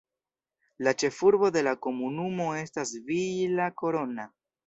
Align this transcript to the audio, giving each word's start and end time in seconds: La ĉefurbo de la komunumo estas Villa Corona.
La 0.85 0.93
ĉefurbo 1.03 1.49
de 1.57 1.63
la 1.67 1.73
komunumo 1.87 2.47
estas 2.61 2.93
Villa 3.11 3.71
Corona. 3.83 4.27